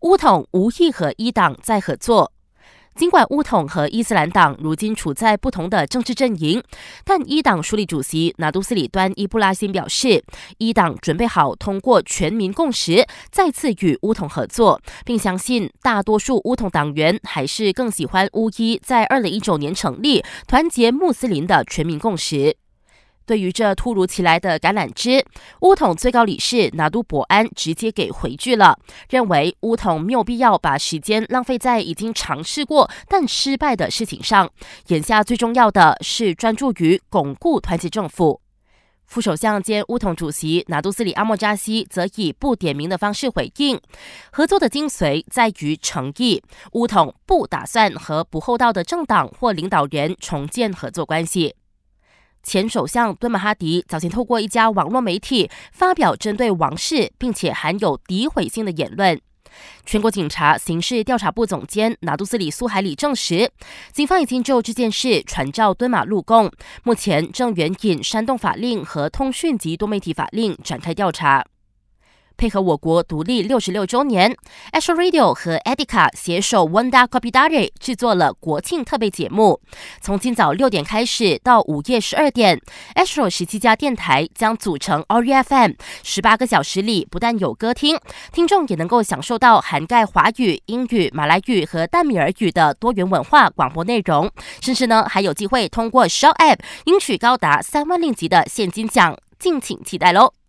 [0.00, 2.32] 乌统无意和伊党再合作。
[2.94, 6.62] 尽管乌统和伊斯兰党如今处在不同的政治阵营，
[7.04, 10.24] 但伊党署理主席拿督斯里端伊布拉辛表示，
[10.56, 22.56] 伊党准备好通过全民共识再次与乌统合作，并相信大多数乌统党员还是更喜欢巫伊在二零一九年成立团结穆斯林的全民共识。
[23.26, 25.24] 对于这突如其来的橄榄枝，
[25.60, 28.78] 乌统最高理事拿督伯安直接给回拒了，
[29.08, 34.50] 认为乌统没有必要把时间浪费在已经尝试过但失败的事情上，
[34.88, 38.40] 眼下最重要的是专注于巩固团结政府。
[39.06, 43.76] 副首相兼乌统主席拿督斯里阿莫扎西则以不点名的方式回应：
[44.30, 46.40] 合作的精髓在于诚意，
[46.74, 51.56] 乌统不打算和不厚道的政党或领导人重建合作关系。
[52.42, 59.20] 前首相敦马哈迪早前透过一家网络媒体发表针对王室并且含有诋毁性的言论。
[59.84, 63.50] 全国警察刑事调查部总监拿督斯里苏海里证实，
[63.92, 66.50] 警方已经就这件事传召敦马入供，
[66.84, 71.44] 目前正援引煽动法令和通讯及多媒体法令展开调查。
[72.40, 74.34] 配合我国独立六十六周年
[74.72, 79.60] ，Astro Radio 和 Edica 携手 Wanda Copidare 制作了国庆特备节目。
[80.00, 82.58] 从今早六点开始到午夜十二点
[82.94, 87.98] ，Astro 十七家电台将组成 ORFM，十八个小时里不但有歌听，
[88.32, 94.30] 听众也能够享受到涵盖华语、英语、马来语和淡米尔语的多元文化广播内容，
[94.62, 100.39] 甚至呢还有机会通过 Show App 赢取高达三万令吉的现金奖，敬请期待喽！